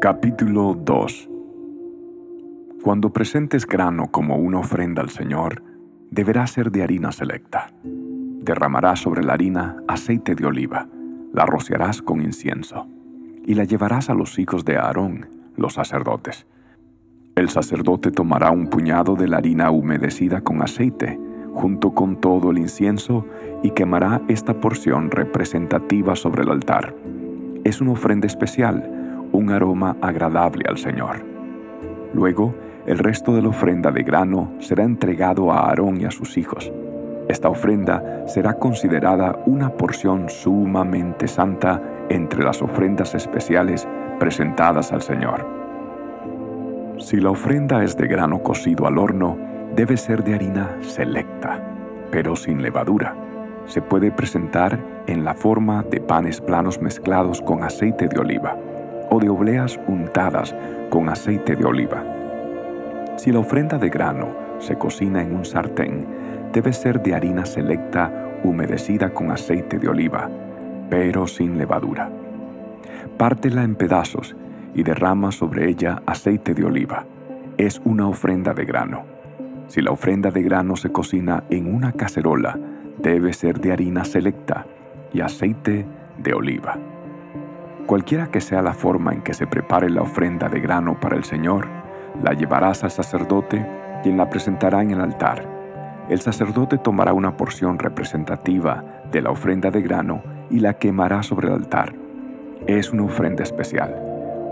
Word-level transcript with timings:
Capítulo 0.00 0.74
2 0.74 1.28
Cuando 2.82 3.12
presentes 3.12 3.66
grano 3.66 4.12
como 4.12 4.36
una 4.36 4.58
ofrenda 4.58 5.00
al 5.00 5.10
Señor, 5.10 5.62
deberá 6.10 6.44
ser 6.48 6.72
de 6.72 6.82
harina 6.82 7.12
selecta. 7.12 7.72
Derramarás 7.82 8.98
sobre 8.98 9.22
la 9.22 9.34
harina 9.34 9.76
aceite 9.86 10.34
de 10.34 10.44
oliva, 10.44 10.88
la 11.32 11.46
rociarás 11.46 12.02
con 12.02 12.20
incienso, 12.20 12.88
y 13.44 13.54
la 13.54 13.62
llevarás 13.62 14.10
a 14.10 14.14
los 14.14 14.38
hijos 14.40 14.64
de 14.64 14.76
Aarón, 14.76 15.28
los 15.56 15.74
sacerdotes. 15.74 16.46
El 17.36 17.48
sacerdote 17.48 18.10
tomará 18.10 18.50
un 18.50 18.68
puñado 18.68 19.14
de 19.14 19.28
la 19.28 19.36
harina 19.36 19.70
humedecida 19.70 20.40
con 20.40 20.62
aceite, 20.62 21.16
junto 21.54 21.92
con 21.92 22.20
todo 22.20 22.50
el 22.50 22.58
incienso, 22.58 23.24
y 23.62 23.70
quemará 23.70 24.20
esta 24.26 24.60
porción 24.60 25.10
representativa 25.10 26.16
sobre 26.16 26.42
el 26.42 26.50
altar. 26.50 26.94
Es 27.64 27.80
una 27.80 27.92
ofrenda 27.92 28.26
especial, 28.26 29.28
un 29.30 29.50
aroma 29.50 29.96
agradable 30.00 30.64
al 30.68 30.78
Señor. 30.78 31.24
Luego, 32.12 32.54
el 32.86 32.98
resto 32.98 33.34
de 33.34 33.42
la 33.42 33.50
ofrenda 33.50 33.92
de 33.92 34.02
grano 34.02 34.50
será 34.58 34.82
entregado 34.82 35.52
a 35.52 35.68
Aarón 35.68 36.00
y 36.00 36.04
a 36.04 36.10
sus 36.10 36.36
hijos. 36.36 36.72
Esta 37.28 37.48
ofrenda 37.48 38.24
será 38.26 38.54
considerada 38.54 39.38
una 39.46 39.70
porción 39.70 40.28
sumamente 40.28 41.28
santa 41.28 41.80
entre 42.08 42.42
las 42.42 42.60
ofrendas 42.60 43.14
especiales 43.14 43.86
presentadas 44.18 44.92
al 44.92 45.02
Señor. 45.02 45.46
Si 46.98 47.18
la 47.18 47.30
ofrenda 47.30 47.84
es 47.84 47.96
de 47.96 48.08
grano 48.08 48.42
cocido 48.42 48.88
al 48.88 48.98
horno, 48.98 49.38
debe 49.76 49.96
ser 49.96 50.24
de 50.24 50.34
harina 50.34 50.76
selecta, 50.80 51.60
pero 52.10 52.34
sin 52.34 52.60
levadura. 52.60 53.14
Se 53.66 53.80
puede 53.80 54.10
presentar 54.10 54.78
en 55.12 55.24
la 55.24 55.34
forma 55.34 55.82
de 55.82 56.00
panes 56.00 56.40
planos 56.40 56.80
mezclados 56.80 57.42
con 57.42 57.62
aceite 57.62 58.08
de 58.08 58.18
oliva 58.18 58.56
o 59.10 59.20
de 59.20 59.28
obleas 59.28 59.78
untadas 59.86 60.54
con 60.88 61.10
aceite 61.10 61.54
de 61.54 61.64
oliva. 61.64 62.02
Si 63.16 63.30
la 63.30 63.40
ofrenda 63.40 63.76
de 63.76 63.90
grano 63.90 64.28
se 64.58 64.76
cocina 64.76 65.22
en 65.22 65.34
un 65.34 65.44
sartén, 65.44 66.06
debe 66.52 66.72
ser 66.72 67.02
de 67.02 67.14
harina 67.14 67.44
selecta 67.44 68.10
humedecida 68.42 69.12
con 69.12 69.30
aceite 69.30 69.78
de 69.78 69.88
oliva, 69.88 70.30
pero 70.88 71.26
sin 71.26 71.58
levadura. 71.58 72.10
Pártela 73.18 73.64
en 73.64 73.74
pedazos 73.74 74.34
y 74.74 74.82
derrama 74.82 75.30
sobre 75.30 75.68
ella 75.68 76.02
aceite 76.06 76.54
de 76.54 76.64
oliva. 76.64 77.04
Es 77.58 77.82
una 77.84 78.08
ofrenda 78.08 78.54
de 78.54 78.64
grano. 78.64 79.02
Si 79.66 79.82
la 79.82 79.90
ofrenda 79.90 80.30
de 80.30 80.42
grano 80.42 80.74
se 80.74 80.90
cocina 80.90 81.44
en 81.50 81.72
una 81.72 81.92
cacerola, 81.92 82.58
debe 82.98 83.34
ser 83.34 83.60
de 83.60 83.72
harina 83.72 84.04
selecta 84.04 84.66
y 85.12 85.20
aceite 85.20 85.86
de 86.18 86.34
oliva. 86.34 86.78
Cualquiera 87.86 88.28
que 88.28 88.40
sea 88.40 88.62
la 88.62 88.72
forma 88.72 89.12
en 89.12 89.22
que 89.22 89.34
se 89.34 89.46
prepare 89.46 89.90
la 89.90 90.02
ofrenda 90.02 90.48
de 90.48 90.60
grano 90.60 90.98
para 91.00 91.16
el 91.16 91.24
Señor, 91.24 91.68
la 92.22 92.32
llevarás 92.32 92.84
al 92.84 92.90
sacerdote, 92.90 93.66
quien 94.02 94.16
la 94.16 94.30
presentará 94.30 94.82
en 94.82 94.92
el 94.92 95.00
altar. 95.00 95.46
El 96.08 96.20
sacerdote 96.20 96.78
tomará 96.78 97.12
una 97.12 97.36
porción 97.36 97.78
representativa 97.78 98.84
de 99.10 99.22
la 99.22 99.30
ofrenda 99.30 99.70
de 99.70 99.82
grano 99.82 100.22
y 100.50 100.60
la 100.60 100.74
quemará 100.74 101.22
sobre 101.22 101.48
el 101.48 101.54
altar. 101.54 101.94
Es 102.66 102.92
una 102.92 103.04
ofrenda 103.04 103.42
especial, 103.42 103.94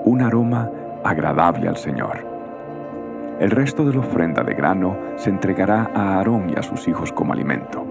un 0.05 0.23
aroma 0.23 0.71
agradable 1.05 1.69
al 1.69 1.77
Señor. 1.77 2.27
El 3.39 3.51
resto 3.51 3.87
de 3.87 3.95
la 3.95 4.01
ofrenda 4.01 4.43
de 4.43 4.55
grano 4.55 4.97
se 5.17 5.31
entregará 5.31 5.91
a 5.95 6.17
Aarón 6.17 6.51
y 6.51 6.59
a 6.59 6.63
sus 6.63 6.87
hijos 6.89 7.13
como 7.13 7.33
alimento. 7.33 7.90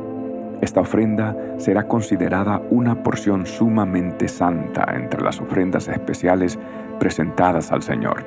Esta 0.61 0.81
ofrenda 0.81 1.35
será 1.57 1.87
considerada 1.87 2.61
una 2.69 3.01
porción 3.01 3.45
sumamente 3.45 4.27
santa 4.27 4.85
entre 4.93 5.21
las 5.21 5.39
ofrendas 5.39 5.87
especiales 5.87 6.59
presentadas 6.99 7.71
al 7.71 7.81
Señor. 7.81 8.25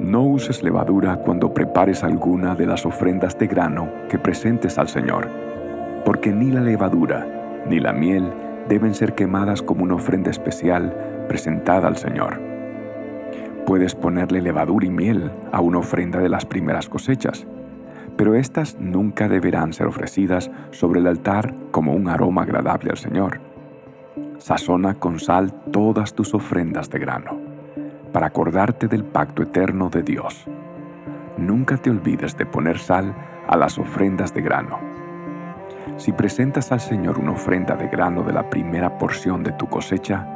No 0.00 0.22
uses 0.22 0.62
levadura 0.64 1.16
cuando 1.16 1.54
prepares 1.54 2.02
alguna 2.02 2.56
de 2.56 2.66
las 2.66 2.84
ofrendas 2.84 3.38
de 3.38 3.46
grano 3.46 3.88
que 4.08 4.18
presentes 4.18 4.76
al 4.76 4.88
Señor, 4.88 5.28
porque 6.04 6.32
ni 6.32 6.50
la 6.50 6.60
levadura 6.60 7.26
ni 7.68 7.78
la 7.78 7.92
miel 7.92 8.32
deben 8.68 8.94
ser 8.94 9.14
quemadas 9.14 9.62
como 9.62 9.84
una 9.84 9.94
ofrenda 9.94 10.30
especial 10.30 11.24
presentada 11.28 11.86
al 11.86 11.96
Señor. 11.96 12.40
Puedes 13.64 13.94
ponerle 13.94 14.42
levadura 14.42 14.86
y 14.86 14.90
miel 14.90 15.30
a 15.52 15.60
una 15.60 15.78
ofrenda 15.78 16.18
de 16.18 16.28
las 16.28 16.44
primeras 16.44 16.88
cosechas, 16.88 17.46
pero 18.16 18.34
éstas 18.34 18.76
nunca 18.78 19.28
deberán 19.28 19.72
ser 19.72 19.86
ofrecidas 19.86 20.50
sobre 20.70 21.00
el 21.00 21.06
altar 21.06 21.54
como 21.70 21.92
un 21.92 22.08
aroma 22.08 22.42
agradable 22.42 22.90
al 22.90 22.98
Señor. 22.98 23.40
Sazona 24.38 24.94
con 24.94 25.18
sal 25.18 25.52
todas 25.72 26.14
tus 26.14 26.34
ofrendas 26.34 26.90
de 26.90 26.98
grano 26.98 27.40
para 28.12 28.28
acordarte 28.28 28.86
del 28.86 29.04
pacto 29.04 29.42
eterno 29.42 29.90
de 29.90 30.02
Dios. 30.02 30.44
Nunca 31.36 31.76
te 31.76 31.90
olvides 31.90 32.36
de 32.36 32.46
poner 32.46 32.78
sal 32.78 33.12
a 33.48 33.56
las 33.56 33.76
ofrendas 33.76 34.32
de 34.32 34.42
grano. 34.42 34.78
Si 35.96 36.12
presentas 36.12 36.70
al 36.70 36.80
Señor 36.80 37.18
una 37.18 37.32
ofrenda 37.32 37.74
de 37.74 37.88
grano 37.88 38.22
de 38.22 38.32
la 38.32 38.48
primera 38.48 38.98
porción 38.98 39.42
de 39.42 39.52
tu 39.52 39.68
cosecha, 39.68 40.26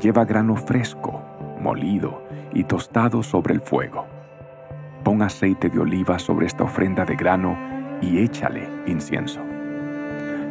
lleva 0.00 0.24
grano 0.24 0.56
fresco, 0.56 1.22
molido 1.60 2.22
y 2.52 2.64
tostado 2.64 3.22
sobre 3.22 3.54
el 3.54 3.60
fuego. 3.60 4.17
Pon 5.08 5.22
aceite 5.22 5.70
de 5.70 5.78
oliva 5.78 6.18
sobre 6.18 6.44
esta 6.44 6.64
ofrenda 6.64 7.06
de 7.06 7.16
grano 7.16 7.56
y 8.02 8.18
échale 8.18 8.68
incienso. 8.84 9.40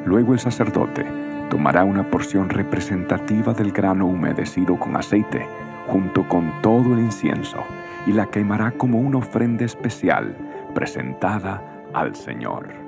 Luego 0.04 0.34
el 0.34 0.40
sacerdote 0.40 1.06
tomará 1.52 1.84
una 1.84 2.10
porción 2.10 2.50
representativa 2.50 3.54
del 3.54 3.72
grano 3.72 4.08
humedecido 4.08 4.80
con 4.80 4.96
aceite 4.96 5.46
junto 5.86 6.28
con 6.28 6.52
todo 6.64 6.96
el 6.96 7.02
incienso, 7.02 7.64
y 8.08 8.14
la 8.14 8.26
quemará 8.26 8.72
como 8.72 9.00
una 9.00 9.20
ofrenda 9.20 9.64
especial 9.64 10.36
presentada 10.74 11.62
al 11.94 12.16
Señor. 12.16 12.87